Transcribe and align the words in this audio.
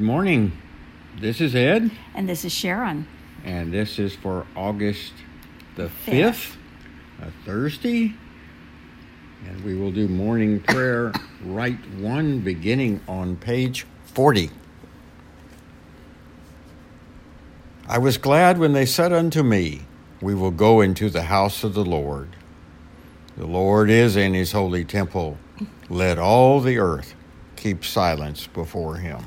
Good 0.00 0.06
morning. 0.08 0.50
This 1.20 1.40
is 1.40 1.54
Ed, 1.54 1.88
And 2.16 2.28
this 2.28 2.44
is 2.44 2.50
Sharon. 2.52 3.06
and 3.44 3.72
this 3.72 4.00
is 4.00 4.12
for 4.16 4.44
August 4.56 5.12
the 5.76 5.88
Fifth. 5.88 6.56
5th, 7.20 7.28
a 7.28 7.30
Thursday. 7.44 8.12
And 9.46 9.62
we 9.62 9.76
will 9.76 9.92
do 9.92 10.08
morning 10.08 10.58
prayer, 10.58 11.12
Rite 11.44 11.78
One, 12.00 12.40
beginning 12.40 13.02
on 13.06 13.36
page 13.36 13.86
40. 14.06 14.50
I 17.86 17.98
was 17.98 18.18
glad 18.18 18.58
when 18.58 18.72
they 18.72 18.86
said 18.86 19.12
unto 19.12 19.44
me, 19.44 19.82
We 20.20 20.34
will 20.34 20.50
go 20.50 20.80
into 20.80 21.08
the 21.08 21.22
house 21.22 21.62
of 21.62 21.74
the 21.74 21.84
Lord. 21.84 22.30
The 23.36 23.46
Lord 23.46 23.90
is 23.90 24.16
in 24.16 24.34
his 24.34 24.50
holy 24.50 24.84
temple. 24.84 25.38
Let 25.88 26.18
all 26.18 26.58
the 26.58 26.78
earth 26.78 27.14
keep 27.54 27.84
silence 27.84 28.48
before 28.48 28.96
him. 28.96 29.22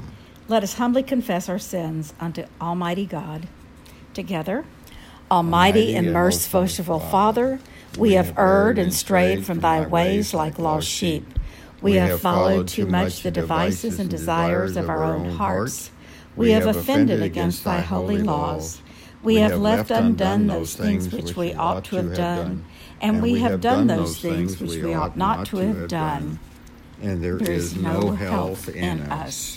Let 0.49 0.63
us 0.63 0.75
humbly 0.75 1.03
confess 1.03 1.49
our 1.49 1.59
sins 1.59 2.13
unto 2.19 2.45
Almighty 2.61 3.05
God. 3.05 3.47
Together, 4.13 4.65
Almighty, 5.29 5.79
Almighty 5.79 5.95
and 5.95 6.13
merciful 6.13 6.61
merciful 6.61 6.99
Father, 7.01 7.59
we 7.97 8.13
have 8.13 8.37
erred 8.37 8.77
and 8.79 8.93
strayed 8.93 9.45
from 9.45 9.59
thy 9.59 9.85
ways 9.85 10.33
like 10.33 10.57
lost 10.57 10.87
sheep. 10.87 11.25
We 11.81 11.93
have 11.95 12.21
followed 12.21 12.69
too 12.69 12.85
much 12.85 13.23
the 13.23 13.31
devices 13.31 13.99
and 13.99 14.09
desires 14.09 14.77
of 14.77 14.89
our 14.89 15.03
own 15.03 15.31
hearts. 15.31 15.91
We 16.37 16.51
have 16.51 16.65
offended 16.65 17.21
against 17.21 17.65
thy 17.65 17.81
holy 17.81 18.19
laws. 18.19 18.81
We 19.21 19.35
have 19.37 19.59
left 19.59 19.91
undone 19.91 20.47
those 20.47 20.75
things 20.75 21.11
which 21.11 21.35
we 21.35 21.53
ought 21.55 21.83
to 21.85 21.97
have 21.97 22.15
done, 22.15 22.63
and 23.01 23.21
we 23.21 23.39
have 23.39 23.59
done 23.59 23.87
those 23.87 24.19
things 24.21 24.61
which 24.61 24.81
we 24.81 24.93
ought 24.93 25.17
not 25.17 25.47
to 25.47 25.57
have 25.57 25.89
done. 25.89 26.39
And 27.01 27.21
there 27.21 27.37
There 27.37 27.51
is 27.51 27.75
no 27.75 28.11
health 28.11 28.69
in 28.69 29.01
us. 29.01 29.56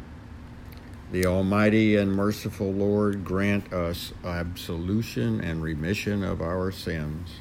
The 1.11 1.25
Almighty 1.25 1.97
and 1.97 2.13
merciful 2.13 2.71
Lord 2.71 3.25
grant 3.25 3.73
us 3.73 4.13
absolution 4.23 5.41
and 5.41 5.61
remission 5.61 6.23
of 6.23 6.41
our 6.41 6.71
sins, 6.71 7.31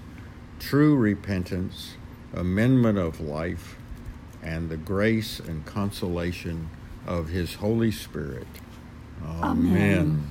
true 0.58 0.96
repentance, 0.96 1.94
amendment 2.34 2.98
of 2.98 3.20
life, 3.20 3.76
and 4.42 4.68
the 4.68 4.76
grace 4.76 5.38
and 5.38 5.64
consolation 5.66 6.68
of 7.06 7.28
His 7.28 7.54
Holy 7.54 7.92
Spirit. 7.92 8.48
Amen. 9.24 10.26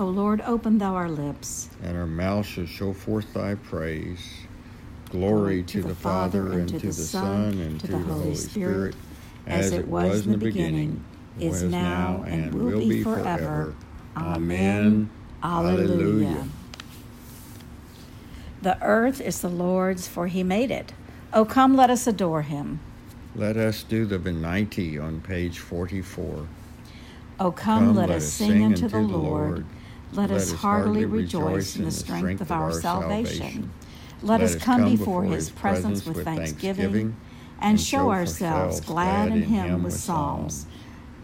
O 0.00 0.06
Lord, 0.06 0.40
open 0.40 0.78
thou 0.78 0.96
our 0.96 1.10
lips. 1.10 1.70
And 1.84 1.96
our 1.96 2.08
mouth 2.08 2.46
shall 2.46 2.66
show 2.66 2.92
forth 2.92 3.32
thy 3.34 3.54
praise. 3.54 4.26
Glory 5.10 5.62
to 5.62 5.82
the 5.82 5.94
Father, 5.94 6.52
and 6.54 6.68
to 6.68 6.78
the 6.78 6.92
Son, 6.92 7.60
and 7.60 7.78
to 7.80 7.86
the 7.86 7.98
Holy 7.98 8.34
Spirit, 8.34 8.96
as 9.46 9.72
it 9.72 9.86
was 9.86 10.26
in 10.26 10.32
the 10.32 10.38
beginning, 10.38 11.04
is 11.38 11.62
was 11.62 11.62
now, 11.64 12.24
and 12.26 12.52
will 12.54 12.80
be 12.80 13.02
forever. 13.02 13.74
Amen. 14.16 15.10
Alleluia. 15.42 16.48
The 18.62 18.82
earth 18.82 19.20
is 19.20 19.40
the 19.40 19.48
Lord's, 19.48 20.06
for 20.06 20.26
he 20.26 20.42
made 20.42 20.70
it. 20.70 20.92
Oh, 21.32 21.44
come, 21.44 21.76
let 21.76 21.88
us 21.90 22.06
adore 22.06 22.42
him. 22.42 22.80
Let 23.34 23.56
us 23.56 23.82
do 23.84 24.04
the 24.04 24.18
Venite 24.18 24.98
on 25.00 25.20
page 25.20 25.60
44. 25.60 26.46
Oh, 27.38 27.52
come, 27.52 27.94
let 27.94 28.10
us 28.10 28.30
sing 28.30 28.64
unto 28.64 28.88
the 28.88 29.00
Lord. 29.00 29.64
Let 30.12 30.30
us 30.30 30.52
heartily 30.52 31.04
rejoice 31.04 31.76
in 31.76 31.84
the 31.84 31.90
strength 31.90 32.40
of 32.40 32.50
our 32.50 32.72
salvation. 32.72 33.70
Let 34.22 34.42
us 34.42 34.56
come 34.56 34.96
before 34.96 35.24
his 35.24 35.48
presence 35.50 36.04
with 36.04 36.24
thanksgiving 36.24 37.16
and 37.60 37.80
show 37.80 38.10
ourselves 38.10 38.80
glad 38.80 39.28
in 39.28 39.42
him 39.42 39.82
with 39.84 39.94
psalms. 39.94 40.66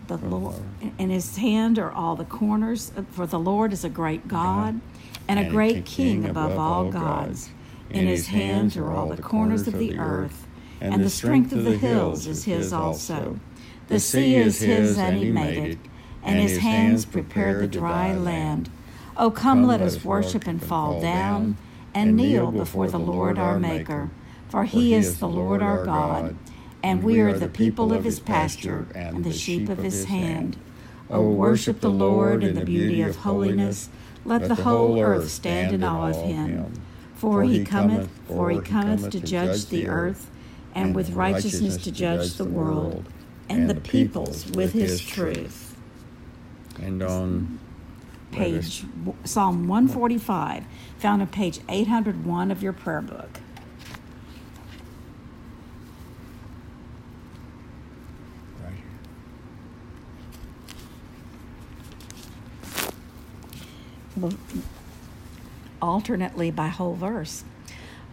The 0.06 0.14
oh, 0.14 0.28
Lord, 0.28 0.62
in 0.98 1.10
his 1.10 1.36
hand 1.36 1.78
are 1.78 1.90
all 1.90 2.14
the 2.14 2.24
corners, 2.24 2.92
for 3.10 3.26
the 3.26 3.38
Lord 3.38 3.72
is 3.72 3.84
a 3.84 3.88
great 3.88 4.20
uh-huh. 4.20 4.28
God 4.28 4.80
and 5.26 5.40
a 5.40 5.50
great 5.50 5.84
King 5.84 6.24
above 6.28 6.56
all 6.58 6.90
gods. 6.90 7.50
In 7.90 8.06
his 8.06 8.28
hands 8.28 8.76
are 8.76 8.90
all 8.90 9.08
the 9.08 9.22
corners 9.22 9.66
of 9.66 9.78
the 9.78 9.98
earth, 9.98 10.46
and 10.80 11.04
the 11.04 11.10
strength 11.10 11.52
of 11.52 11.64
the 11.64 11.76
hills 11.76 12.26
is 12.26 12.44
his 12.44 12.72
also. 12.72 13.40
The 13.88 14.00
sea 14.00 14.36
is 14.36 14.60
his, 14.60 14.98
and 14.98 15.16
he 15.16 15.30
made 15.30 15.72
it, 15.72 15.78
and 16.22 16.40
his 16.40 16.58
hands 16.58 17.04
prepared 17.04 17.62
the 17.62 17.66
dry 17.68 18.14
land. 18.14 18.70
O 19.16 19.26
oh, 19.26 19.30
come, 19.30 19.66
let 19.66 19.80
us 19.80 20.04
worship 20.04 20.46
and 20.46 20.62
fall 20.62 21.00
down, 21.00 21.56
and 21.94 22.16
kneel 22.16 22.52
before 22.52 22.88
the 22.88 22.98
Lord 22.98 23.38
our 23.38 23.58
Maker, 23.58 24.10
for 24.48 24.64
he 24.64 24.94
is 24.94 25.18
the 25.18 25.28
Lord 25.28 25.62
our 25.62 25.84
God 25.84 26.36
and 26.86 27.02
we 27.02 27.18
are 27.18 27.32
the 27.32 27.48
people 27.48 27.92
of 27.92 28.04
his 28.04 28.20
pasture 28.20 28.86
and 28.94 29.24
the 29.24 29.32
sheep 29.32 29.68
of 29.68 29.78
his 29.78 30.04
hand. 30.04 30.56
O 31.10 31.28
worship 31.30 31.80
the 31.80 31.90
Lord 31.90 32.44
in 32.44 32.54
the 32.54 32.64
beauty 32.64 33.02
of 33.02 33.16
holiness. 33.16 33.88
Let 34.24 34.46
the 34.46 34.54
whole 34.54 35.00
earth 35.00 35.28
stand 35.28 35.74
in 35.74 35.82
awe 35.82 36.10
of 36.10 36.22
him. 36.22 36.72
For 37.14 37.42
he 37.42 37.64
cometh, 37.64 38.08
for 38.28 38.50
he 38.50 38.60
cometh 38.60 39.10
to 39.10 39.18
judge 39.18 39.66
the 39.66 39.88
earth, 39.88 40.30
and 40.76 40.94
with 40.94 41.10
righteousness 41.10 41.76
to 41.78 41.90
judge 41.90 42.34
the 42.34 42.44
world, 42.44 43.04
and 43.48 43.68
the 43.68 43.74
peoples 43.74 44.46
with 44.52 44.72
his 44.72 45.00
truth. 45.00 45.76
And 46.80 47.02
on 47.02 47.58
Page 48.30 48.84
Psalm 49.24 49.66
145, 49.66 50.64
found 50.98 51.22
on 51.22 51.28
page 51.28 51.58
801 51.68 52.50
of 52.50 52.62
your 52.62 52.72
prayer 52.72 53.00
book. 53.00 53.40
right 58.62 58.72
here. 58.74 58.84
Alternately 65.80 66.50
by 66.50 66.68
whole 66.68 66.94
verse. 66.94 67.44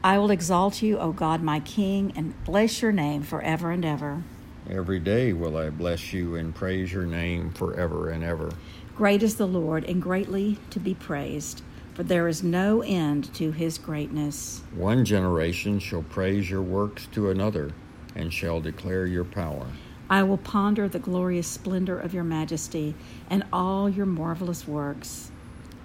I 0.04 0.18
will 0.18 0.32
exalt 0.32 0.82
you, 0.82 0.98
O 1.00 1.14
God, 1.14 1.42
my 1.42 1.62
King, 1.62 2.12
and 2.16 2.34
bless 2.44 2.82
your 2.82 2.92
name 2.92 3.24
forever 3.24 3.72
and 3.72 3.86
ever. 3.86 4.24
Every 4.70 5.00
day 5.00 5.34
will 5.34 5.58
I 5.58 5.70
bless 5.70 6.14
you 6.14 6.36
and 6.36 6.54
praise 6.54 6.92
your 6.92 7.06
name 7.06 7.52
forever 7.52 8.10
and 8.10 8.24
ever. 8.24 8.52
Great 8.96 9.24
is 9.24 9.36
the 9.36 9.48
Lord, 9.48 9.86
and 9.86 10.02
greatly 10.02 10.58
to 10.70 10.80
be 10.80 10.94
praised, 10.94 11.62
for 11.94 12.04
there 12.04 12.28
is 12.28 12.44
no 12.44 12.82
end 12.82 13.34
to 13.36 13.52
his 13.52 13.78
greatness. 13.78 14.62
One 14.76 15.04
generation 15.06 15.80
shall 15.80 16.04
praise 16.04 16.50
your 16.50 16.62
works 16.62 17.08
to 17.14 17.30
another, 17.30 17.72
and 18.16 18.32
shall 18.32 18.62
declare 18.62 19.06
your 19.06 19.26
power. 19.26 19.68
I 20.10 20.24
will 20.24 20.38
ponder 20.38 20.88
the 20.88 21.00
glorious 21.00 21.48
splendor 21.48 21.98
of 21.98 22.14
your 22.14 22.24
majesty 22.24 22.94
and 23.30 23.44
all 23.52 23.90
your 23.90 24.06
marvelous 24.06 24.68
works. 24.68 25.32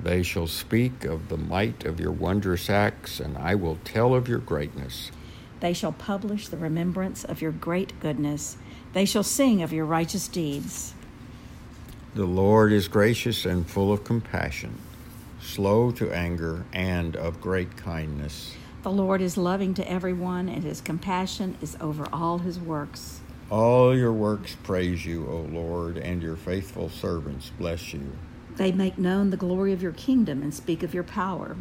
They 0.00 0.22
shall 0.22 0.46
speak 0.46 1.04
of 1.04 1.28
the 1.28 1.36
might 1.36 1.84
of 1.84 1.98
your 1.98 2.12
wondrous 2.12 2.70
acts, 2.70 3.18
and 3.18 3.36
I 3.36 3.54
will 3.54 3.78
tell 3.84 4.14
of 4.14 4.28
your 4.28 4.38
greatness. 4.38 5.10
They 5.60 5.72
shall 5.72 5.92
publish 5.92 6.48
the 6.48 6.56
remembrance 6.56 7.24
of 7.24 7.42
your 7.42 7.50
great 7.50 7.98
goodness. 8.00 8.56
They 8.92 9.04
shall 9.04 9.24
sing 9.24 9.60
of 9.62 9.72
your 9.72 9.84
righteous 9.84 10.28
deeds. 10.28 10.94
The 12.14 12.24
Lord 12.24 12.72
is 12.72 12.88
gracious 12.88 13.44
and 13.44 13.68
full 13.68 13.92
of 13.92 14.04
compassion, 14.04 14.78
slow 15.40 15.90
to 15.92 16.10
anger, 16.12 16.64
and 16.72 17.16
of 17.16 17.40
great 17.40 17.76
kindness. 17.76 18.54
The 18.82 18.90
Lord 18.90 19.20
is 19.20 19.36
loving 19.36 19.74
to 19.74 19.90
everyone, 19.90 20.48
and 20.48 20.62
his 20.62 20.80
compassion 20.80 21.58
is 21.60 21.76
over 21.80 22.06
all 22.12 22.38
his 22.38 22.60
works. 22.60 23.20
All 23.50 23.96
your 23.96 24.12
works 24.12 24.56
praise 24.62 25.04
you, 25.04 25.26
O 25.26 25.40
Lord, 25.52 25.96
and 25.96 26.22
your 26.22 26.36
faithful 26.36 26.88
servants 26.88 27.50
bless 27.58 27.92
you. 27.92 28.12
They 28.58 28.72
make 28.72 28.98
known 28.98 29.30
the 29.30 29.36
glory 29.36 29.72
of 29.72 29.80
your 29.80 29.92
kingdom 29.92 30.42
and 30.42 30.52
speak 30.52 30.82
of 30.82 30.92
your 30.92 31.04
power. 31.04 31.56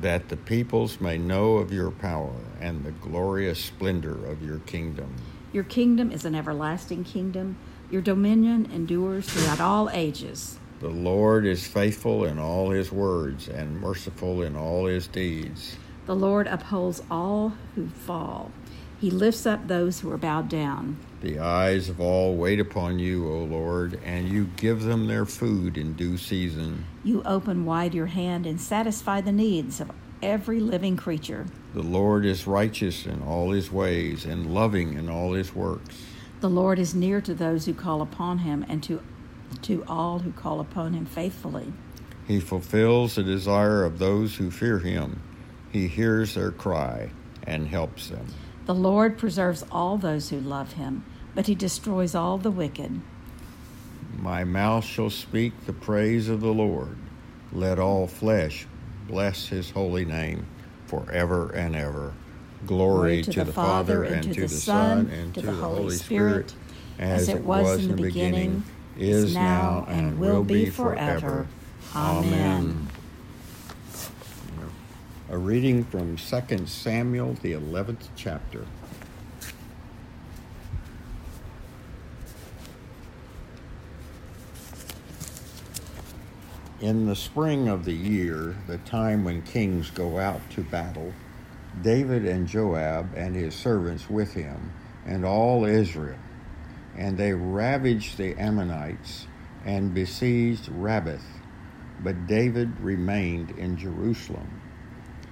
That 0.00 0.30
the 0.30 0.38
peoples 0.38 0.98
may 0.98 1.18
know 1.18 1.56
of 1.56 1.70
your 1.70 1.90
power 1.90 2.34
and 2.58 2.82
the 2.82 2.92
glorious 2.92 3.62
splendor 3.62 4.24
of 4.24 4.42
your 4.42 4.60
kingdom. 4.60 5.16
Your 5.52 5.64
kingdom 5.64 6.10
is 6.10 6.24
an 6.24 6.34
everlasting 6.34 7.04
kingdom. 7.04 7.58
Your 7.90 8.00
dominion 8.00 8.70
endures 8.72 9.28
throughout 9.28 9.60
all 9.60 9.90
ages. 9.90 10.58
The 10.80 10.88
Lord 10.88 11.44
is 11.44 11.66
faithful 11.66 12.24
in 12.24 12.38
all 12.38 12.70
his 12.70 12.90
words 12.90 13.46
and 13.46 13.78
merciful 13.78 14.40
in 14.40 14.56
all 14.56 14.86
his 14.86 15.08
deeds. 15.08 15.76
The 16.06 16.16
Lord 16.16 16.46
upholds 16.46 17.02
all 17.10 17.52
who 17.74 17.88
fall. 17.90 18.50
He 18.98 19.10
lifts 19.10 19.44
up 19.44 19.68
those 19.68 20.00
who 20.00 20.10
are 20.10 20.16
bowed 20.16 20.48
down. 20.48 20.96
The 21.20 21.38
eyes 21.38 21.90
of 21.90 22.00
all 22.00 22.34
wait 22.34 22.60
upon 22.60 22.98
you, 22.98 23.30
O 23.30 23.44
Lord, 23.44 24.00
and 24.04 24.28
you 24.28 24.46
give 24.56 24.82
them 24.82 25.06
their 25.06 25.26
food 25.26 25.76
in 25.76 25.92
due 25.92 26.16
season. 26.16 26.86
You 27.04 27.22
open 27.24 27.66
wide 27.66 27.92
your 27.92 28.06
hand 28.06 28.46
and 28.46 28.58
satisfy 28.58 29.20
the 29.20 29.32
needs 29.32 29.82
of 29.82 29.90
every 30.22 30.60
living 30.60 30.96
creature. 30.96 31.44
The 31.74 31.82
Lord 31.82 32.24
is 32.24 32.46
righteous 32.46 33.04
in 33.04 33.22
all 33.22 33.50
his 33.50 33.70
ways 33.70 34.24
and 34.24 34.54
loving 34.54 34.94
in 34.94 35.10
all 35.10 35.34
his 35.34 35.54
works. 35.54 36.02
The 36.40 36.48
Lord 36.48 36.78
is 36.78 36.94
near 36.94 37.20
to 37.20 37.34
those 37.34 37.66
who 37.66 37.74
call 37.74 38.00
upon 38.00 38.38
him 38.38 38.64
and 38.66 38.82
to, 38.84 39.02
to 39.62 39.84
all 39.86 40.20
who 40.20 40.32
call 40.32 40.58
upon 40.58 40.94
him 40.94 41.04
faithfully. 41.04 41.70
He 42.26 42.40
fulfills 42.40 43.16
the 43.16 43.22
desire 43.22 43.84
of 43.84 43.98
those 43.98 44.36
who 44.36 44.50
fear 44.50 44.78
him. 44.78 45.22
He 45.70 45.86
hears 45.86 46.34
their 46.34 46.50
cry 46.50 47.10
and 47.46 47.68
helps 47.68 48.08
them. 48.08 48.26
The 48.70 48.74
Lord 48.74 49.18
preserves 49.18 49.64
all 49.72 49.98
those 49.98 50.30
who 50.30 50.38
love 50.38 50.74
him, 50.74 51.04
but 51.34 51.48
he 51.48 51.56
destroys 51.56 52.14
all 52.14 52.38
the 52.38 52.52
wicked. 52.52 53.00
My 54.16 54.44
mouth 54.44 54.84
shall 54.84 55.10
speak 55.10 55.66
the 55.66 55.72
praise 55.72 56.28
of 56.28 56.40
the 56.40 56.54
Lord. 56.54 56.96
Let 57.52 57.80
all 57.80 58.06
flesh 58.06 58.68
bless 59.08 59.48
his 59.48 59.70
holy 59.70 60.04
name 60.04 60.46
forever 60.86 61.50
and 61.50 61.74
ever. 61.74 62.14
Glory, 62.64 63.24
to, 63.24 63.32
to, 63.32 63.44
the, 63.44 63.52
Father, 63.52 64.04
and, 64.04 64.26
and 64.26 64.34
to, 64.34 64.42
the 64.42 64.48
Son, 64.48 65.10
and 65.12 65.34
to 65.34 65.42
the 65.42 65.50
Holy 65.50 65.96
Spirit, 65.96 66.54
as 67.00 67.28
it 67.28 67.42
was 67.42 67.84
in 67.84 67.96
the 67.96 68.00
beginning, 68.00 68.62
is 68.96 69.34
now, 69.34 69.84
and 69.88 70.20
will 70.20 70.44
be 70.44 70.70
forever. 70.70 71.48
Amen. 71.92 72.86
A 75.32 75.38
reading 75.38 75.84
from 75.84 76.16
2 76.16 76.66
Samuel, 76.66 77.34
the 77.34 77.52
11th 77.52 78.08
chapter. 78.16 78.66
In 86.80 87.06
the 87.06 87.14
spring 87.14 87.68
of 87.68 87.84
the 87.84 87.92
year, 87.92 88.56
the 88.66 88.78
time 88.78 89.22
when 89.22 89.42
kings 89.42 89.88
go 89.90 90.18
out 90.18 90.40
to 90.50 90.64
battle, 90.64 91.14
David 91.80 92.26
and 92.26 92.48
Joab 92.48 93.14
and 93.14 93.36
his 93.36 93.54
servants 93.54 94.10
with 94.10 94.34
him, 94.34 94.72
and 95.06 95.24
all 95.24 95.64
Israel, 95.64 96.18
and 96.96 97.16
they 97.16 97.34
ravaged 97.34 98.18
the 98.18 98.34
Ammonites 98.36 99.28
and 99.64 99.94
besieged 99.94 100.68
Rabbah. 100.70 101.18
But 102.02 102.26
David 102.26 102.80
remained 102.80 103.52
in 103.52 103.76
Jerusalem. 103.76 104.60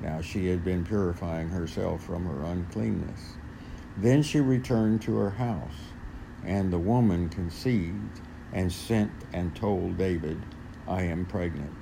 Now 0.00 0.20
she 0.20 0.46
had 0.48 0.64
been 0.64 0.84
purifying 0.84 1.48
herself 1.48 2.04
from 2.04 2.26
her 2.26 2.42
uncleanness. 2.42 3.34
Then 3.96 4.22
she 4.22 4.40
returned 4.40 5.02
to 5.02 5.16
her 5.16 5.30
house, 5.30 5.92
and 6.44 6.72
the 6.72 6.78
woman 6.78 7.28
conceived 7.28 8.20
and 8.52 8.72
sent 8.72 9.12
and 9.32 9.54
told 9.54 9.96
David, 9.96 10.40
I 10.86 11.02
am 11.02 11.26
pregnant. 11.26 11.72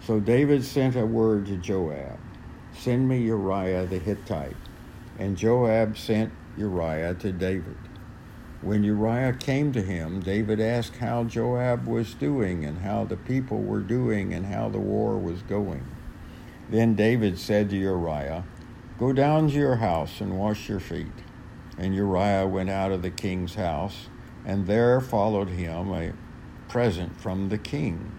So 0.00 0.20
David 0.20 0.64
sent 0.64 0.96
a 0.96 1.06
word 1.06 1.46
to 1.46 1.56
Joab 1.56 2.18
Send 2.76 3.08
me 3.08 3.18
Uriah 3.18 3.86
the 3.86 3.98
Hittite. 3.98 4.56
And 5.18 5.36
Joab 5.36 5.96
sent 5.96 6.32
Uriah 6.56 7.14
to 7.14 7.32
David. 7.32 7.76
When 8.60 8.82
Uriah 8.82 9.34
came 9.34 9.72
to 9.72 9.82
him, 9.82 10.20
David 10.20 10.60
asked 10.60 10.96
how 10.96 11.24
Joab 11.24 11.86
was 11.86 12.14
doing 12.14 12.64
and 12.64 12.78
how 12.78 13.04
the 13.04 13.16
people 13.16 13.62
were 13.62 13.80
doing 13.80 14.34
and 14.34 14.46
how 14.46 14.68
the 14.68 14.78
war 14.78 15.18
was 15.18 15.42
going. 15.42 15.84
Then 16.68 16.94
David 16.94 17.38
said 17.38 17.70
to 17.70 17.76
Uriah, 17.76 18.44
Go 18.98 19.12
down 19.12 19.48
to 19.48 19.54
your 19.54 19.76
house 19.76 20.20
and 20.20 20.38
wash 20.38 20.68
your 20.68 20.80
feet. 20.80 21.12
And 21.76 21.94
Uriah 21.94 22.46
went 22.46 22.70
out 22.70 22.92
of 22.92 23.02
the 23.02 23.10
king's 23.10 23.56
house, 23.56 24.08
and 24.44 24.66
there 24.66 25.00
followed 25.00 25.48
him 25.48 25.92
a 25.92 26.12
present 26.68 27.20
from 27.20 27.48
the 27.48 27.58
king. 27.58 28.12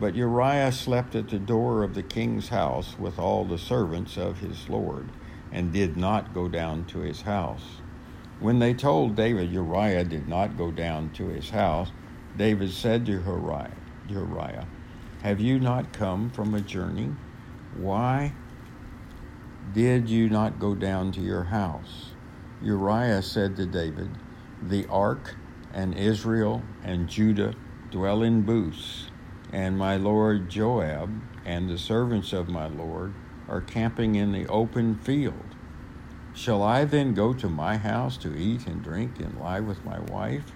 But 0.00 0.14
Uriah 0.14 0.72
slept 0.72 1.14
at 1.14 1.28
the 1.28 1.38
door 1.38 1.82
of 1.82 1.94
the 1.94 2.02
king's 2.02 2.48
house 2.48 2.98
with 2.98 3.18
all 3.18 3.44
the 3.44 3.58
servants 3.58 4.16
of 4.16 4.40
his 4.40 4.68
lord, 4.68 5.08
and 5.52 5.72
did 5.72 5.96
not 5.96 6.34
go 6.34 6.48
down 6.48 6.84
to 6.86 6.98
his 7.00 7.22
house. 7.22 7.80
When 8.40 8.58
they 8.58 8.74
told 8.74 9.16
David 9.16 9.50
Uriah 9.52 10.04
did 10.04 10.28
not 10.28 10.58
go 10.58 10.70
down 10.70 11.10
to 11.14 11.28
his 11.28 11.50
house, 11.50 11.90
David 12.36 12.70
said 12.72 13.06
to 13.06 13.12
Uriah, 13.12 13.70
Uriah 14.08 14.66
Have 15.22 15.40
you 15.40 15.58
not 15.58 15.92
come 15.92 16.30
from 16.30 16.54
a 16.54 16.60
journey? 16.60 17.14
Why 17.78 18.32
did 19.74 20.08
you 20.08 20.30
not 20.30 20.58
go 20.58 20.74
down 20.74 21.12
to 21.12 21.20
your 21.20 21.44
house? 21.44 22.12
Uriah 22.62 23.20
said 23.20 23.54
to 23.56 23.66
David, 23.66 24.10
The 24.62 24.86
ark 24.86 25.36
and 25.74 25.94
Israel 25.94 26.62
and 26.82 27.06
Judah 27.06 27.54
dwell 27.90 28.22
in 28.22 28.42
booths, 28.42 29.10
and 29.52 29.76
my 29.76 29.96
lord 29.96 30.48
Joab 30.48 31.20
and 31.44 31.68
the 31.68 31.76
servants 31.76 32.32
of 32.32 32.48
my 32.48 32.66
lord 32.66 33.12
are 33.46 33.60
camping 33.60 34.14
in 34.14 34.32
the 34.32 34.46
open 34.46 34.94
field. 34.94 35.54
Shall 36.32 36.62
I 36.62 36.86
then 36.86 37.12
go 37.12 37.34
to 37.34 37.48
my 37.48 37.76
house 37.76 38.16
to 38.18 38.34
eat 38.34 38.66
and 38.66 38.82
drink 38.82 39.20
and 39.20 39.38
lie 39.38 39.60
with 39.60 39.84
my 39.84 40.00
wife? 40.00 40.50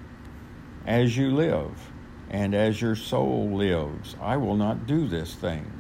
As 0.87 1.19
you 1.19 1.31
live, 1.31 1.91
and 2.31 2.55
as 2.55 2.81
your 2.81 2.97
soul 2.97 3.51
lives, 3.51 4.17
I 4.21 4.39
will 4.39 4.57
not 4.57 4.87
do 4.87 5.07
this 5.07 5.35
thing. 5.35 5.80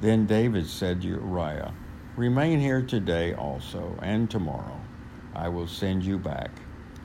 Then 0.00 0.26
David 0.26 0.66
said 0.66 1.02
to 1.02 1.08
Uriah, 1.08 1.74
Remain 2.16 2.58
here 2.58 2.82
today 2.82 3.34
also, 3.34 3.98
and 4.02 4.30
tomorrow. 4.30 4.80
I 5.34 5.48
will 5.48 5.68
send 5.68 6.04
you 6.04 6.18
back. 6.18 6.50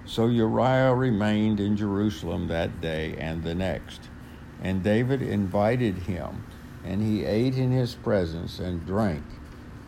So 0.05 0.27
Uriah 0.27 0.93
remained 0.93 1.59
in 1.59 1.75
Jerusalem 1.75 2.47
that 2.47 2.79
day 2.79 3.15
and 3.17 3.43
the 3.43 3.55
next. 3.55 4.09
And 4.61 4.81
David 4.83 5.21
invited 5.21 5.97
him, 5.97 6.45
and 6.83 7.01
he 7.01 7.25
ate 7.25 7.55
in 7.55 7.71
his 7.71 7.95
presence 7.95 8.59
and 8.59 8.85
drank, 8.85 9.23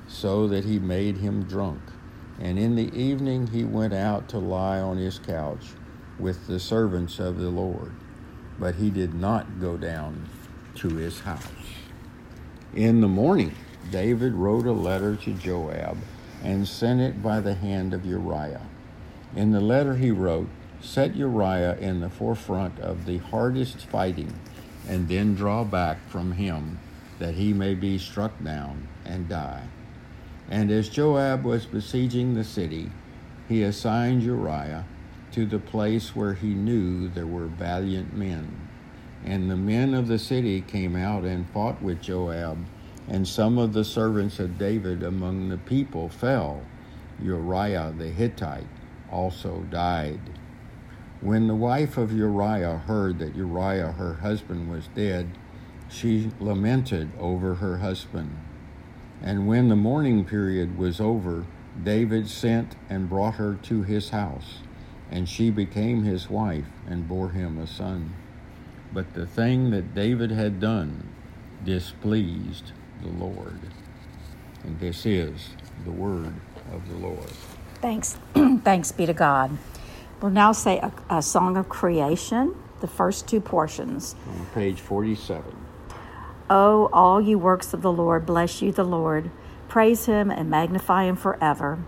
so 0.08 0.48
that 0.48 0.66
he 0.66 0.80
made 0.80 1.18
him 1.18 1.44
drunk. 1.44 1.82
And 2.40 2.60
in 2.60 2.76
the 2.76 2.94
evening 2.98 3.48
he 3.48 3.64
went 3.64 3.94
out 3.94 4.28
to 4.30 4.38
lie 4.38 4.80
on 4.80 4.98
his 4.98 5.18
couch 5.18 5.66
with 6.20 6.48
the 6.48 6.60
servants 6.60 7.20
of 7.20 7.38
the 7.38 7.50
Lord. 7.50 7.94
But 8.60 8.76
he 8.76 8.90
did 8.90 9.14
not 9.14 9.60
go 9.62 9.78
down 9.78 10.28
to 10.76 10.90
his 10.90 11.20
house. 11.20 11.44
In 12.76 13.02
the 13.02 13.08
morning, 13.08 13.56
David 13.92 14.34
wrote 14.34 14.66
a 14.66 14.72
letter 14.72 15.16
to 15.16 15.34
Joab 15.34 15.98
and 16.44 16.68
sent 16.68 17.00
it 17.00 17.24
by 17.24 17.40
the 17.40 17.56
hand 17.56 17.94
of 17.94 18.06
Uriah. 18.06 18.62
In 19.36 19.52
the 19.52 19.62
letter 19.62 19.96
he 19.96 20.12
wrote, 20.12 20.50
Set 20.82 21.16
Uriah 21.16 21.78
in 21.78 22.02
the 22.02 22.10
forefront 22.10 22.80
of 22.80 23.06
the 23.06 23.18
hardest 23.18 23.86
fighting, 23.88 24.34
and 24.88 25.08
then 25.08 25.34
draw 25.34 25.64
back 25.64 25.98
from 26.10 26.34
him, 26.34 26.80
that 27.20 27.34
he 27.34 27.54
may 27.54 27.74
be 27.74 27.98
struck 27.98 28.32
down 28.44 28.88
and 29.06 29.28
die. 29.28 29.64
And 30.50 30.70
as 30.70 30.90
Joab 30.90 31.44
was 31.44 31.66
besieging 31.66 32.36
the 32.36 32.44
city, 32.44 32.92
he 33.48 33.64
assigned 33.64 34.22
Uriah 34.22 34.86
to 35.32 35.46
the 35.46 35.60
place 35.60 36.16
where 36.16 36.34
he 36.34 36.54
knew 36.54 37.10
there 37.10 37.28
were 37.28 37.48
valiant 37.48 38.16
men. 38.16 38.67
And 39.26 39.50
the 39.50 39.58
men 39.58 39.94
of 39.94 40.08
the 40.08 40.20
city 40.20 40.62
came 40.62 40.96
out 40.96 41.24
and 41.24 41.50
fought 41.50 41.82
with 41.82 42.02
Joab, 42.02 42.66
and 43.08 43.28
some 43.28 43.58
of 43.58 43.74
the 43.74 43.84
servants 43.84 44.40
of 44.40 44.58
David 44.58 45.04
among 45.04 45.50
the 45.50 45.58
people 45.58 46.10
fell. 46.10 46.62
Uriah 47.22 47.94
the 47.98 48.10
Hittite 48.10 48.68
also 49.12 49.66
died. 49.70 50.20
When 51.20 51.48
the 51.48 51.56
wife 51.56 51.98
of 51.98 52.14
Uriah 52.14 52.78
heard 52.86 53.20
that 53.20 53.36
Uriah 53.36 53.94
her 53.94 54.16
husband 54.16 54.70
was 54.70 54.88
dead, 54.94 55.30
she 55.90 56.32
lamented 56.40 57.10
over 57.20 57.56
her 57.56 57.78
husband. 57.78 58.38
And 59.22 59.48
when 59.48 59.70
the 59.70 59.76
mourning 59.76 60.26
period 60.26 60.78
was 60.78 61.02
over, 61.02 61.46
David 61.84 62.30
sent 62.30 62.76
and 62.90 63.10
brought 63.10 63.36
her 63.36 63.56
to 63.64 63.84
his 63.84 64.10
house, 64.10 64.60
and 65.10 65.28
she 65.28 65.50
became 65.50 66.04
his 66.04 66.30
wife 66.30 66.68
and 66.88 67.08
bore 67.08 67.30
him 67.30 67.58
a 67.58 67.66
son. 67.66 68.14
But 68.94 69.14
the 69.14 69.26
thing 69.26 69.72
that 69.72 69.94
David 69.94 70.32
had 70.32 70.60
done 70.60 71.14
displeased 71.64 72.72
the 73.02 73.10
Lord. 73.10 73.60
And 74.64 74.80
this 74.80 75.06
is 75.06 75.50
the 75.86 75.92
word 75.92 76.34
of 76.74 76.88
the 76.90 76.96
Lord. 76.96 77.32
Thanks. 77.82 78.18
Thanks 78.64 78.92
be 78.92 79.06
to 79.06 79.14
God. 79.14 79.58
We'll 80.22 80.32
now 80.32 80.52
say 80.52 80.80
a, 80.80 80.92
a 81.10 81.22
song 81.22 81.58
of 81.58 81.70
creation, 81.70 82.56
the 82.82 82.88
first 82.88 83.28
two 83.28 83.40
portions. 83.40 84.16
On 84.28 84.46
page 84.54 84.82
47. 84.82 85.44
Oh, 86.50 86.90
all 86.94 87.22
you 87.22 87.38
works 87.38 87.74
of 87.74 87.82
the 87.82 87.92
Lord, 87.92 88.26
bless 88.26 88.62
you, 88.62 88.72
the 88.72 88.86
Lord. 88.86 89.30
Praise 89.68 90.06
him 90.06 90.32
and 90.32 90.50
magnify 90.50 91.04
him 91.04 91.16
forever. 91.18 91.80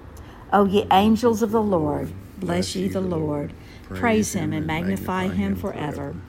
O 0.52 0.66
ye 0.66 0.86
angels 0.92 1.42
of 1.42 1.52
the 1.52 1.62
Lord, 1.62 2.12
bless 2.38 2.76
ye 2.76 2.88
the 2.88 3.02
Lord. 3.02 3.54
Praise 3.88 4.34
him 4.34 4.52
and 4.52 4.68
magnify 4.68 5.30
him 5.30 5.56
forever. 5.56 6.16
Oh, 6.16 6.29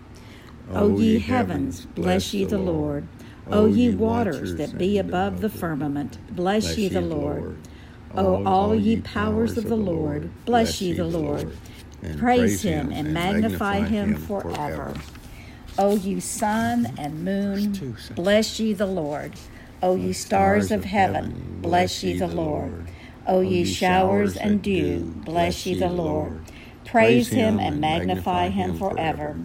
O 0.73 0.99
ye 0.99 1.19
heavens, 1.19 1.87
bless 1.87 2.33
ye 2.33 2.45
the 2.45 2.59
Lord. 2.59 3.07
O 3.47 3.67
ye 3.67 3.95
waters 3.95 4.57
that 4.57 4.79
be 4.79 4.99
above 4.99 5.41
the 5.41 5.49
firmament, 5.49 6.19
bless 6.35 6.79
ye 6.79 6.89
the 6.89 7.01
Lord. 7.01 7.57
O 8.15 8.45
all 8.45 8.75
ye 8.75 9.01
powers 9.01 9.57
of 9.57 9.65
the 9.65 9.77
Lord, 9.77 10.31
bless 10.45 10.81
ye 10.81 10.93
the 10.93 11.05
Lord. 11.05 11.57
Praise 12.19 12.63
him 12.63 12.93
and 12.93 13.13
magnify 13.13 13.81
him 13.81 14.15
forever. 14.17 14.95
O 15.79 15.97
you 15.97 16.21
sun 16.21 16.95
and 16.99 17.25
moon, 17.25 17.95
bless 18.15 18.61
ye 18.61 18.73
the 18.73 18.87
Lord. 18.87 19.35
O 19.83 19.97
ye 19.97 20.13
stars 20.13 20.71
of 20.71 20.85
heaven, 20.85 21.59
bless 21.63 22.03
ye 22.03 22.17
the 22.17 22.29
Lord. 22.29 22.87
O 23.27 23.41
ye 23.41 23.65
showers 23.65 24.37
and 24.37 24.63
dew, 24.63 25.15
bless 25.25 25.67
ye 25.67 25.75
the 25.75 25.89
Lord. 25.89 26.41
Praise 26.85 27.29
him 27.29 27.59
and 27.59 27.81
magnify 27.81 28.49
him 28.49 28.77
forever. 28.77 29.37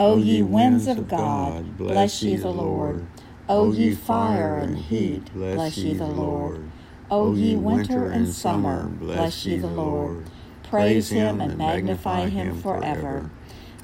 O 0.00 0.16
ye 0.16 0.40
winds 0.40 0.86
of 0.86 1.08
God, 1.08 1.76
bless 1.76 2.22
ye 2.22 2.34
the 2.36 2.48
Lord. 2.48 3.06
O 3.50 3.70
ye 3.70 3.94
fire 3.94 4.56
and 4.56 4.78
heat, 4.78 5.30
bless 5.34 5.76
ye 5.76 5.92
the 5.92 6.06
Lord. 6.06 6.70
O 7.10 7.34
ye 7.34 7.54
winter 7.54 8.06
and 8.06 8.26
summer, 8.32 8.84
bless 8.84 9.44
ye 9.44 9.58
the 9.58 9.66
Lord. 9.66 10.24
Praise 10.62 11.10
him 11.10 11.42
and 11.42 11.58
magnify 11.58 12.30
him 12.30 12.62
forever. 12.62 13.30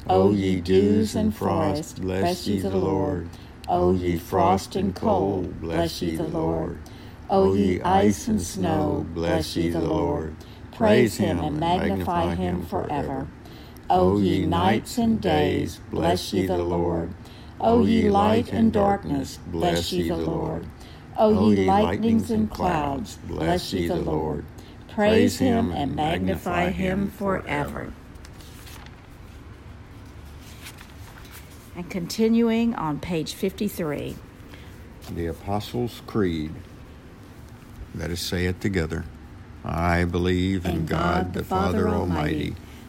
O 0.08 0.32
ye 0.32 0.58
dews 0.58 1.14
and 1.14 1.36
frost, 1.36 2.00
bless 2.00 2.46
ye 2.46 2.60
the 2.60 2.70
Lord. 2.70 3.28
O 3.68 3.92
ye 3.92 4.16
frost 4.16 4.74
and 4.74 4.94
cold, 4.96 5.60
bless 5.60 6.00
ye 6.00 6.16
the 6.16 6.28
Lord. 6.28 6.78
O 7.28 7.52
ye 7.52 7.82
ice 7.82 8.26
and 8.26 8.40
snow, 8.40 9.04
bless 9.12 9.54
ye 9.54 9.68
the 9.68 9.82
Lord. 9.82 10.34
Praise 10.72 11.18
him 11.18 11.40
and 11.40 11.60
magnify 11.60 12.36
him 12.36 12.64
forever. 12.64 13.28
O 13.88 14.18
ye 14.18 14.46
nights 14.46 14.98
and 14.98 15.20
days, 15.20 15.80
bless 15.90 16.32
ye 16.32 16.46
the 16.46 16.58
Lord. 16.58 17.14
O 17.60 17.84
ye 17.84 18.10
light 18.10 18.52
and 18.52 18.72
darkness, 18.72 19.38
bless 19.46 19.92
ye 19.92 20.08
the 20.08 20.16
Lord. 20.16 20.66
O 21.16 21.50
ye 21.52 21.66
lightnings 21.66 22.30
and 22.30 22.50
clouds, 22.50 23.18
bless 23.26 23.72
ye 23.72 23.88
the 23.88 23.96
Lord. 23.96 24.44
Praise 24.88 25.38
him 25.38 25.72
and 25.72 25.94
magnify 25.94 26.70
him 26.70 27.10
forever. 27.10 27.92
And 31.76 31.88
continuing 31.90 32.74
on 32.74 32.98
page 33.00 33.34
53. 33.34 34.16
The 35.12 35.26
Apostles' 35.26 36.00
Creed. 36.06 36.52
Let 37.94 38.10
us 38.10 38.20
say 38.20 38.46
it 38.46 38.60
together. 38.60 39.04
I 39.64 40.04
believe 40.04 40.64
in, 40.64 40.86
God, 40.86 41.34
the 41.34 41.44
Father 41.44 41.88
Almighty, 41.88 42.54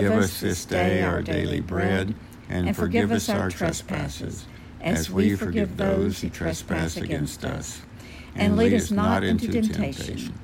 Give 0.00 0.12
us 0.12 0.40
this 0.40 0.64
day 0.64 1.02
our 1.02 1.22
daily 1.22 1.60
bread, 1.60 2.14
and 2.48 2.74
forgive 2.76 3.12
us 3.12 3.28
our 3.28 3.50
trespasses, 3.50 4.46
as 4.80 5.10
we 5.10 5.36
forgive 5.36 5.76
those 5.76 6.20
who 6.20 6.28
trespass 6.30 6.96
against 6.96 7.44
us. 7.44 7.80
And 8.34 8.56
lead 8.56 8.74
us 8.74 8.90
not 8.90 9.22
into 9.22 9.48
temptation, 9.48 10.34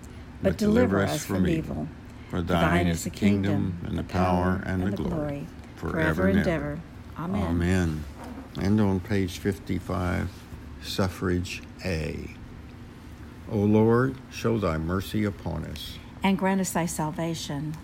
but 0.43 0.57
deliver 0.57 1.01
us 1.03 1.25
from 1.25 1.49
evil. 1.49 1.89
For 2.31 2.41
thine 2.41 2.87
is 2.87 3.05
the 3.05 3.11
kingdom, 3.11 3.79
and 3.85 3.99
the 3.99 4.05
power, 4.05 4.63
and, 4.65 4.87
the 4.87 4.93
glory, 4.93 5.47
forever 5.75 6.29
and 6.29 6.47
ever. 6.47 6.81
Amen. 7.19 7.43
Amen. 7.43 8.05
And 8.61 8.81
on 8.81 9.01
page 9.01 9.39
55, 9.39 10.31
suffrage 10.83 11.63
A. 11.85 12.31
O 13.51 13.59
Lord, 13.59 14.17
show 14.31 14.59
thy 14.59 14.79
mercy 14.79 15.25
upon 15.25 15.65
us. 15.65 15.99
And 16.23 16.39
grant 16.39 16.61
us 16.61 16.71
thy 16.71 16.87
salvation. 16.87 17.75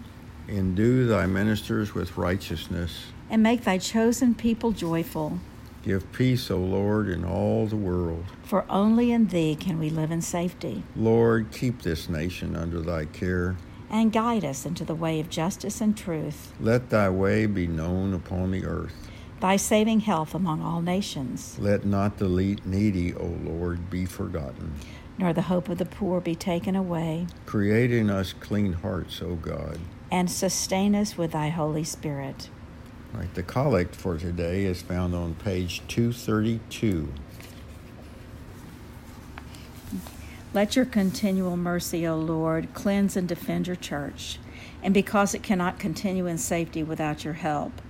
Endue 0.48 1.06
thy 1.06 1.26
ministers 1.26 1.94
with 1.94 2.16
righteousness. 2.16 3.06
And 3.28 3.42
make 3.42 3.64
thy 3.64 3.78
chosen 3.78 4.34
people 4.34 4.72
joyful. 4.72 5.40
Give 5.82 6.10
peace, 6.12 6.50
O 6.50 6.58
Lord, 6.58 7.08
in 7.08 7.24
all 7.24 7.66
the 7.66 7.76
world. 7.76 8.24
For 8.44 8.64
only 8.70 9.12
in 9.12 9.26
thee 9.26 9.56
can 9.56 9.78
we 9.78 9.90
live 9.90 10.10
in 10.10 10.22
safety. 10.22 10.82
Lord, 10.94 11.52
keep 11.52 11.82
this 11.82 12.08
nation 12.08 12.56
under 12.56 12.80
thy 12.80 13.06
care 13.06 13.56
and 13.90 14.12
guide 14.12 14.44
us 14.44 14.66
into 14.66 14.84
the 14.84 14.94
way 14.94 15.20
of 15.20 15.30
justice 15.30 15.80
and 15.80 15.96
truth. 15.96 16.52
Let 16.60 16.90
thy 16.90 17.08
way 17.08 17.46
be 17.46 17.66
known 17.66 18.14
upon 18.14 18.50
the 18.50 18.64
earth. 18.64 18.94
Thy 19.40 19.56
saving 19.56 20.00
health 20.00 20.34
among 20.34 20.62
all 20.62 20.80
nations. 20.80 21.56
Let 21.60 21.84
not 21.84 22.18
the 22.18 22.28
needy, 22.64 23.14
O 23.14 23.26
Lord, 23.44 23.90
be 23.90 24.06
forgotten. 24.06 24.74
Nor 25.18 25.32
the 25.32 25.42
hope 25.42 25.68
of 25.68 25.78
the 25.78 25.86
poor 25.86 26.20
be 26.20 26.34
taken 26.34 26.74
away. 26.74 27.26
Create 27.44 27.92
in 27.92 28.10
us 28.10 28.32
clean 28.32 28.72
hearts, 28.72 29.22
O 29.22 29.34
God. 29.34 29.78
And 30.16 30.30
sustain 30.30 30.94
us 30.94 31.18
with 31.18 31.32
thy 31.32 31.50
Holy 31.50 31.84
Spirit. 31.84 32.48
All 33.12 33.20
right, 33.20 33.34
the 33.34 33.42
collect 33.42 33.94
for 33.94 34.16
today 34.16 34.64
is 34.64 34.80
found 34.80 35.14
on 35.14 35.34
page 35.34 35.82
232. 35.88 37.12
Let 40.54 40.74
your 40.74 40.86
continual 40.86 41.58
mercy, 41.58 42.06
O 42.06 42.16
Lord, 42.16 42.72
cleanse 42.72 43.14
and 43.14 43.28
defend 43.28 43.66
your 43.66 43.76
church. 43.76 44.38
And 44.82 44.94
because 44.94 45.34
it 45.34 45.42
cannot 45.42 45.78
continue 45.78 46.26
in 46.26 46.38
safety 46.38 46.82
without 46.82 47.22
your 47.22 47.34
help, 47.34 47.82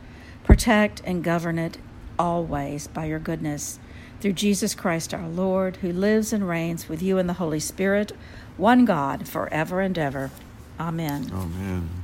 protect 0.43 1.03
and 1.05 1.23
govern 1.23 1.61
it 1.61 1.79
always 2.19 2.89
by 2.89 3.05
your 3.05 3.21
goodness. 3.21 3.79
Through 4.21 4.33
Jesus 4.33 4.75
Christ 4.75 5.15
our 5.15 5.29
Lord, 5.29 5.77
who 5.77 5.93
lives 5.93 6.33
and 6.33 6.49
reigns 6.49 6.89
with 6.89 7.03
you 7.03 7.19
in 7.19 7.29
the 7.29 7.35
Holy 7.35 7.61
Spirit, 7.61 8.11
one 8.57 8.85
God, 8.85 9.29
forever 9.29 9.81
and 9.81 9.97
ever. 9.97 10.33
Amen. 10.81 11.31
Amen. 11.33 12.03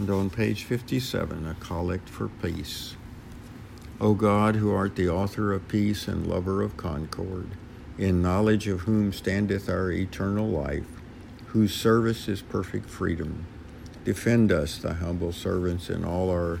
And 0.00 0.08
on 0.08 0.30
page 0.30 0.64
57, 0.64 1.46
a 1.46 1.54
collect 1.56 2.08
for 2.08 2.28
peace. 2.28 2.96
O 4.00 4.14
God, 4.14 4.56
who 4.56 4.72
art 4.72 4.96
the 4.96 5.10
author 5.10 5.52
of 5.52 5.68
peace 5.68 6.08
and 6.08 6.26
lover 6.26 6.62
of 6.62 6.78
concord, 6.78 7.48
in 7.98 8.22
knowledge 8.22 8.66
of 8.66 8.80
whom 8.80 9.12
standeth 9.12 9.68
our 9.68 9.90
eternal 9.90 10.48
life, 10.48 10.86
whose 11.48 11.74
service 11.74 12.28
is 12.28 12.40
perfect 12.40 12.88
freedom. 12.88 13.44
Defend 14.02 14.50
us, 14.50 14.78
thy 14.78 14.94
humble 14.94 15.32
servants, 15.32 15.90
in 15.90 16.02
all 16.02 16.30
our 16.30 16.60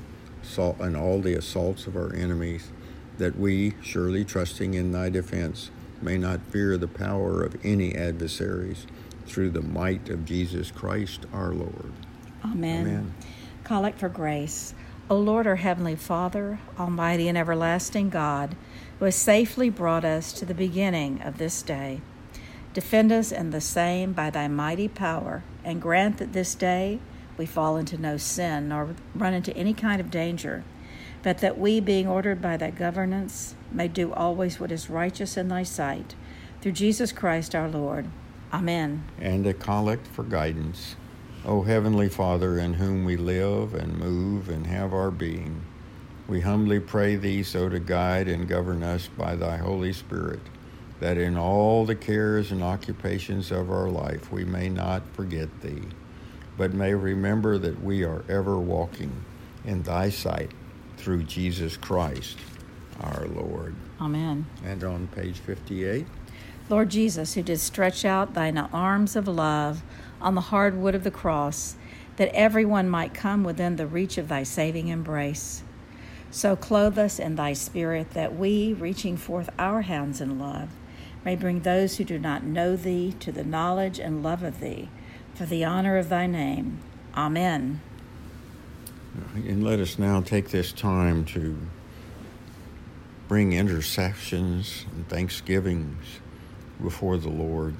and 0.78 0.94
all 0.94 1.22
the 1.22 1.32
assaults 1.32 1.86
of 1.86 1.96
our 1.96 2.14
enemies, 2.14 2.70
that 3.16 3.38
we, 3.38 3.72
surely 3.80 4.22
trusting 4.22 4.74
in 4.74 4.92
thy 4.92 5.08
defense, 5.08 5.70
may 6.02 6.18
not 6.18 6.42
fear 6.50 6.76
the 6.76 6.86
power 6.86 7.42
of 7.42 7.56
any 7.64 7.94
adversaries, 7.94 8.86
through 9.24 9.48
the 9.48 9.62
might 9.62 10.10
of 10.10 10.26
Jesus 10.26 10.70
Christ 10.70 11.24
our 11.32 11.54
Lord. 11.54 11.94
Amen. 12.44 12.86
Amen. 12.86 13.14
Collect 13.64 13.98
for 13.98 14.08
grace. 14.08 14.74
O 15.08 15.16
Lord, 15.16 15.46
our 15.46 15.56
heavenly 15.56 15.96
Father, 15.96 16.60
almighty 16.78 17.26
and 17.26 17.36
everlasting 17.36 18.10
God, 18.10 18.54
who 18.98 19.06
has 19.06 19.16
safely 19.16 19.68
brought 19.68 20.04
us 20.04 20.32
to 20.34 20.44
the 20.44 20.54
beginning 20.54 21.20
of 21.22 21.38
this 21.38 21.62
day. 21.62 22.00
Defend 22.72 23.10
us 23.10 23.32
in 23.32 23.50
the 23.50 23.60
same 23.60 24.12
by 24.12 24.30
thy 24.30 24.46
mighty 24.46 24.86
power, 24.86 25.42
and 25.64 25.82
grant 25.82 26.18
that 26.18 26.32
this 26.32 26.54
day 26.54 27.00
we 27.36 27.44
fall 27.44 27.76
into 27.76 27.98
no 27.98 28.16
sin 28.16 28.68
nor 28.68 28.94
run 29.14 29.34
into 29.34 29.56
any 29.56 29.74
kind 29.74 30.00
of 30.00 30.10
danger, 30.10 30.62
but 31.22 31.38
that 31.38 31.58
we, 31.58 31.80
being 31.80 32.06
ordered 32.06 32.40
by 32.40 32.56
thy 32.56 32.70
governance, 32.70 33.56
may 33.72 33.88
do 33.88 34.12
always 34.12 34.60
what 34.60 34.70
is 34.70 34.88
righteous 34.88 35.36
in 35.36 35.48
thy 35.48 35.64
sight. 35.64 36.14
Through 36.60 36.72
Jesus 36.72 37.10
Christ 37.10 37.54
our 37.54 37.68
Lord. 37.68 38.06
Amen. 38.52 39.04
And 39.20 39.46
a 39.46 39.54
collect 39.54 40.06
for 40.06 40.22
guidance. 40.22 40.94
O 41.44 41.62
Heavenly 41.62 42.10
Father, 42.10 42.58
in 42.58 42.74
whom 42.74 43.06
we 43.06 43.16
live 43.16 43.72
and 43.72 43.98
move 43.98 44.50
and 44.50 44.66
have 44.66 44.92
our 44.92 45.10
being, 45.10 45.62
we 46.28 46.42
humbly 46.42 46.78
pray 46.78 47.16
thee 47.16 47.42
so 47.42 47.68
to 47.70 47.80
guide 47.80 48.28
and 48.28 48.46
govern 48.46 48.82
us 48.82 49.08
by 49.08 49.34
thy 49.36 49.56
Holy 49.56 49.94
Spirit, 49.94 50.40
that 51.00 51.16
in 51.16 51.38
all 51.38 51.86
the 51.86 51.94
cares 51.94 52.52
and 52.52 52.62
occupations 52.62 53.50
of 53.50 53.70
our 53.70 53.88
life 53.88 54.30
we 54.30 54.44
may 54.44 54.68
not 54.68 55.02
forget 55.14 55.62
thee, 55.62 55.82
but 56.58 56.74
may 56.74 56.92
remember 56.94 57.56
that 57.56 57.82
we 57.82 58.04
are 58.04 58.22
ever 58.28 58.58
walking 58.58 59.24
in 59.64 59.82
thy 59.82 60.10
sight 60.10 60.50
through 60.98 61.22
Jesus 61.22 61.74
Christ 61.76 62.36
our 63.00 63.26
Lord. 63.26 63.74
Amen. 63.98 64.44
And 64.62 64.84
on 64.84 65.06
page 65.08 65.38
58. 65.38 66.06
Lord 66.68 66.90
Jesus, 66.90 67.32
who 67.34 67.42
did 67.42 67.58
stretch 67.60 68.04
out 68.04 68.34
thine 68.34 68.58
arms 68.58 69.16
of 69.16 69.26
love 69.26 69.82
on 70.20 70.34
the 70.34 70.40
hard 70.40 70.76
wood 70.76 70.94
of 70.94 71.04
the 71.04 71.10
cross, 71.10 71.76
that 72.16 72.34
everyone 72.34 72.88
might 72.88 73.14
come 73.14 73.44
within 73.44 73.76
the 73.76 73.86
reach 73.86 74.18
of 74.18 74.28
thy 74.28 74.42
saving 74.42 74.88
embrace. 74.88 75.62
So 76.30 76.54
clothe 76.54 76.98
us 76.98 77.18
in 77.18 77.36
thy 77.36 77.54
spirit, 77.54 78.10
that 78.10 78.36
we, 78.36 78.72
reaching 78.72 79.16
forth 79.16 79.50
our 79.58 79.82
hands 79.82 80.20
in 80.20 80.38
love, 80.38 80.68
may 81.24 81.34
bring 81.36 81.60
those 81.60 81.96
who 81.96 82.04
do 82.04 82.18
not 82.18 82.44
know 82.44 82.76
thee 82.76 83.14
to 83.20 83.32
the 83.32 83.44
knowledge 83.44 83.98
and 83.98 84.22
love 84.22 84.42
of 84.42 84.60
thee, 84.60 84.88
for 85.34 85.46
the 85.46 85.64
honor 85.64 85.96
of 85.96 86.08
thy 86.08 86.26
name. 86.26 86.78
Amen. 87.16 87.80
And 89.34 89.64
let 89.64 89.80
us 89.80 89.98
now 89.98 90.20
take 90.20 90.50
this 90.50 90.72
time 90.72 91.24
to 91.26 91.58
bring 93.26 93.52
intercessions 93.52 94.86
and 94.92 95.08
thanksgivings 95.08 96.20
before 96.82 97.16
the 97.16 97.28
Lord. 97.28 97.74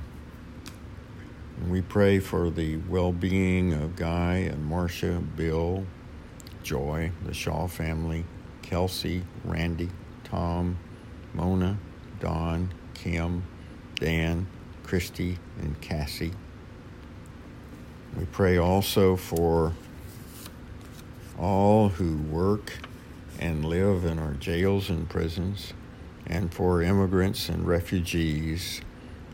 We 1.68 1.82
pray 1.82 2.20
for 2.20 2.50
the 2.50 2.78
well 2.88 3.12
being 3.12 3.74
of 3.74 3.94
Guy 3.94 4.36
and 4.36 4.64
Marcia, 4.64 5.22
Bill, 5.36 5.84
Joy, 6.62 7.12
the 7.24 7.34
Shaw 7.34 7.68
family, 7.68 8.24
Kelsey, 8.62 9.22
Randy, 9.44 9.90
Tom, 10.24 10.78
Mona, 11.34 11.78
Don, 12.18 12.72
Kim, 12.94 13.44
Dan, 13.96 14.46
Christy, 14.82 15.38
and 15.60 15.80
Cassie. 15.80 16.32
We 18.18 18.24
pray 18.26 18.56
also 18.56 19.14
for 19.16 19.74
all 21.38 21.90
who 21.90 22.16
work 22.16 22.72
and 23.38 23.64
live 23.64 24.04
in 24.04 24.18
our 24.18 24.32
jails 24.34 24.88
and 24.90 25.08
prisons, 25.08 25.72
and 26.26 26.52
for 26.52 26.82
immigrants 26.82 27.48
and 27.48 27.66
refugees, 27.66 28.80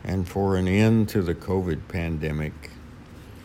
and 0.07 0.27
for 0.27 0.55
an 0.55 0.67
end 0.67 1.09
to 1.09 1.21
the 1.21 1.35
COVID 1.35 1.87
pandemic. 1.89 2.71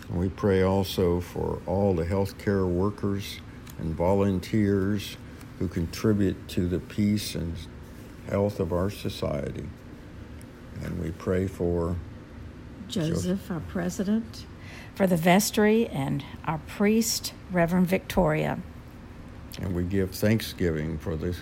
And 0.08 0.18
we 0.18 0.28
pray 0.28 0.62
also 0.62 1.20
for 1.20 1.60
all 1.66 1.92
the 1.92 2.04
healthcare 2.04 2.66
workers 2.66 3.40
and 3.78 3.94
volunteers 3.94 5.16
who 5.58 5.66
contribute 5.66 6.48
to 6.48 6.68
the 6.68 6.78
peace 6.78 7.34
and 7.34 7.54
health 8.30 8.60
of 8.60 8.72
our 8.72 8.90
society. 8.90 9.68
And 10.82 11.02
we 11.02 11.10
pray 11.10 11.48
for 11.48 11.96
Joseph, 12.88 13.14
Joseph, 13.14 13.50
our 13.50 13.60
president, 13.60 14.46
for 14.94 15.08
the 15.08 15.16
vestry 15.16 15.88
and 15.88 16.24
our 16.44 16.58
priest, 16.58 17.34
Reverend 17.50 17.88
Victoria. 17.88 18.60
And 19.60 19.74
we 19.74 19.82
give 19.82 20.12
thanksgiving 20.12 20.96
for 20.98 21.16
the 21.16 21.36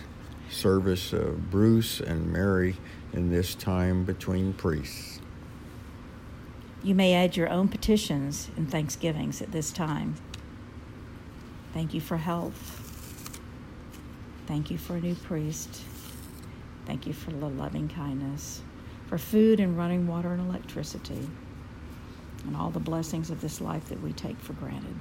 service 0.51 1.13
of 1.13 1.51
Bruce 1.51 2.01
and 2.01 2.33
Mary 2.33 2.77
in 3.13 3.31
this 3.31 3.55
time 3.55 4.05
between 4.05 4.53
priests. 4.53 5.21
You 6.83 6.95
may 6.95 7.15
add 7.15 7.37
your 7.37 7.49
own 7.49 7.69
petitions 7.69 8.51
and 8.57 8.71
thanksgivings 8.71 9.43
at 9.43 9.53
this 9.53 9.71
time. 9.71 10.15
Thank 11.75 11.95
you 11.95 12.01
for 12.01 12.17
health. 12.17 12.77
Thank 14.47 14.71
you 14.71 14.79
for 14.79 14.97
a 14.97 15.01
new 15.01 15.15
priest. 15.15 15.83
Thank 16.87 17.07
you 17.07 17.13
for 17.13 17.31
the 17.31 17.49
loving 17.49 17.89
kindness, 17.89 18.63
for 19.07 19.19
food 19.19 19.61
and 19.61 19.77
running 19.77 20.07
water 20.07 20.33
and 20.33 20.41
electricity, 20.41 21.29
and 22.47 22.57
all 22.57 22.71
the 22.71 22.81
blessings 22.81 23.31
of 23.31 23.41
this 23.41 23.61
life 23.61 23.89
that 23.91 24.03
we 24.03 24.13
take 24.13 24.41
for 24.41 24.55
granted. 24.55 24.97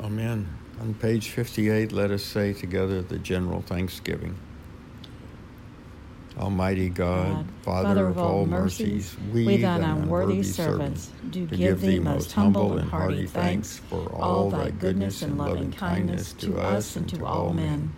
Amen. 0.00 0.48
On 0.80 0.92
page 0.94 1.30
58, 1.30 1.92
let 1.92 2.10
us 2.10 2.22
say 2.22 2.52
together 2.52 3.00
the 3.02 3.18
general 3.18 3.62
thanksgiving. 3.62 4.36
Almighty 6.38 6.88
God, 6.88 7.28
God 7.28 7.46
Father, 7.62 7.84
Father, 7.88 8.06
of 8.08 8.18
all 8.18 8.44
mercies, 8.44 9.16
we, 9.32 9.46
we 9.46 9.56
thine 9.58 9.84
unworthy 9.84 10.42
servants, 10.42 11.12
do 11.30 11.46
give 11.46 11.80
thee 11.80 12.00
most 12.00 12.32
humble 12.32 12.76
and 12.76 12.90
hearty 12.90 13.24
thanks 13.26 13.78
for 13.78 14.12
all 14.12 14.50
thy 14.50 14.70
goodness 14.70 15.22
and 15.22 15.38
loving 15.38 15.70
kindness 15.70 16.32
to 16.34 16.58
us 16.58 16.96
and 16.96 17.08
to 17.10 17.24
all 17.24 17.52
men. 17.52 17.92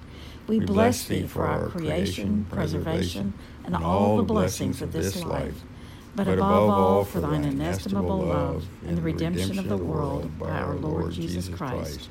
We 0.46 0.60
bless 0.60 1.04
thee 1.06 1.26
for 1.26 1.46
our 1.46 1.68
creation, 1.70 2.46
preservation, 2.50 3.32
and 3.64 3.74
all 3.74 4.18
the 4.18 4.22
blessings 4.22 4.82
of 4.82 4.92
this 4.92 5.24
life. 5.24 5.62
but 6.14 6.28
above 6.28 6.70
all 6.70 7.04
for 7.04 7.20
thine 7.20 7.44
inestimable 7.44 8.18
love 8.18 8.66
and 8.86 8.98
the 8.98 9.02
redemption 9.02 9.58
of 9.58 9.68
the 9.68 9.76
world 9.78 10.38
by 10.38 10.50
our 10.50 10.74
Lord 10.74 11.12
Jesus 11.12 11.48
Christ, 11.48 12.10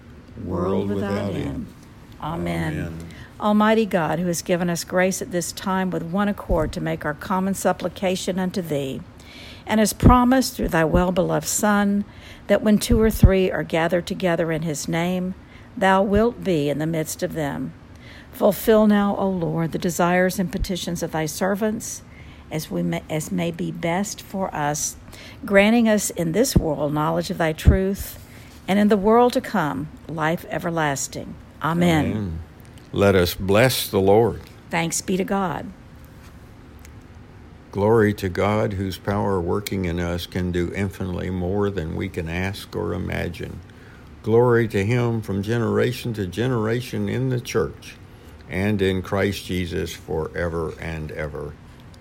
world 0.43 0.89
without 0.89 1.33
end. 1.33 1.67
Amen. 2.21 2.73
Amen. 2.73 3.07
Almighty 3.39 3.85
God, 3.85 4.19
who 4.19 4.27
has 4.27 4.41
given 4.41 4.69
us 4.69 4.83
grace 4.83 5.21
at 5.21 5.31
this 5.31 5.51
time 5.51 5.89
with 5.89 6.03
one 6.03 6.27
accord 6.27 6.71
to 6.73 6.81
make 6.81 7.05
our 7.05 7.15
common 7.15 7.55
supplication 7.55 8.37
unto 8.37 8.61
thee, 8.61 9.01
and 9.65 9.79
has 9.79 9.93
promised 9.93 10.55
through 10.55 10.67
thy 10.67 10.85
well 10.85 11.11
beloved 11.11 11.47
Son 11.47 12.05
that 12.47 12.61
when 12.61 12.77
two 12.77 12.99
or 12.99 13.09
three 13.09 13.49
are 13.49 13.63
gathered 13.63 14.05
together 14.05 14.51
in 14.51 14.61
his 14.61 14.87
name, 14.87 15.33
thou 15.75 16.03
wilt 16.03 16.43
be 16.43 16.69
in 16.69 16.77
the 16.77 16.85
midst 16.85 17.23
of 17.23 17.33
them. 17.33 17.73
Fulfill 18.31 18.87
now, 18.87 19.15
O 19.17 19.27
Lord, 19.27 19.71
the 19.71 19.79
desires 19.79 20.37
and 20.37 20.51
petitions 20.51 21.01
of 21.01 21.11
thy 21.11 21.25
servants 21.25 22.03
as 22.51 22.69
we 22.69 22.83
may, 22.83 23.01
as 23.09 23.31
may 23.31 23.49
be 23.49 23.71
best 23.71 24.21
for 24.21 24.53
us, 24.53 24.97
granting 25.45 25.87
us 25.87 26.09
in 26.11 26.33
this 26.33 26.55
world 26.55 26.93
knowledge 26.93 27.29
of 27.29 27.37
thy 27.37 27.53
truth, 27.53 28.19
and 28.71 28.79
in 28.79 28.87
the 28.87 28.95
world 28.95 29.33
to 29.33 29.41
come 29.41 29.89
life 30.07 30.45
everlasting. 30.49 31.35
Amen. 31.61 32.05
Amen. 32.05 32.39
Let 32.93 33.15
us 33.15 33.35
bless 33.35 33.89
the 33.89 33.99
Lord. 33.99 34.39
Thanks 34.69 35.01
be 35.01 35.17
to 35.17 35.25
God. 35.25 35.65
Glory 37.73 38.13
to 38.13 38.29
God, 38.29 38.71
whose 38.71 38.97
power 38.97 39.41
working 39.41 39.83
in 39.83 39.99
us 39.99 40.25
can 40.25 40.53
do 40.53 40.71
infinitely 40.73 41.29
more 41.29 41.69
than 41.69 41.97
we 41.97 42.07
can 42.07 42.29
ask 42.29 42.73
or 42.73 42.93
imagine. 42.93 43.59
Glory 44.23 44.69
to 44.69 44.85
Him 44.85 45.21
from 45.21 45.43
generation 45.43 46.13
to 46.13 46.25
generation 46.25 47.09
in 47.09 47.27
the 47.27 47.41
church 47.41 47.95
and 48.49 48.81
in 48.81 49.01
Christ 49.01 49.43
Jesus 49.43 49.91
forever 49.91 50.73
and 50.79 51.11
ever. 51.11 51.53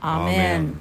Amen. 0.04 0.34
Amen. 0.34 0.80